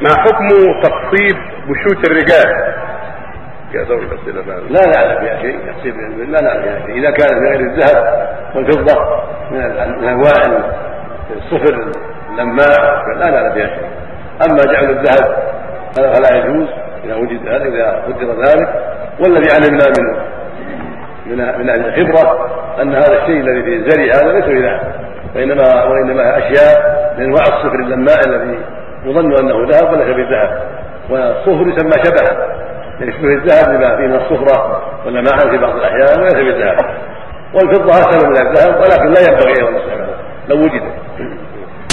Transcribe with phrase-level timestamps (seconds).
[0.00, 0.48] ما حكم
[0.82, 1.36] تقصيب
[1.68, 2.74] بشوت الرجال؟
[3.74, 5.94] يا دور الاسئله لا نعلم فيها شيء تقصيب
[6.30, 10.62] لا نعلم شيء إذا كان من غير الذهب والفضة من الانواع
[11.36, 11.92] الصفر
[12.30, 13.90] اللماع لا نعلم فيها شيء
[14.46, 15.52] أما جعل الذهب
[15.96, 16.68] فلا يجوز
[17.04, 18.68] إذا وجد هذا إذا قدر ذلك.
[19.20, 20.32] والذي علمنا من
[21.26, 22.50] من من أهل الخبرة
[22.82, 24.80] أن هذا الشيء الذي في الزري هذا ليس بذهب
[25.36, 28.58] وإنما وإنما أشياء من انواع الصفر اللماع الذي
[29.04, 30.62] يظن أنه ذهب وليس بالذهب
[31.10, 32.56] والصفر يسمى شبها
[33.00, 36.76] يشبه الذهب لما فيه من الصفرة واللمعان في بعض الأحيان وليس بالذهب
[37.54, 40.14] والفضة أسهل من الذهب ولكن لا ينبغي نستعمله
[40.48, 40.82] لو وجد.